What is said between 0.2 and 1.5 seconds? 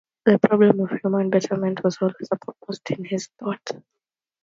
The problem of human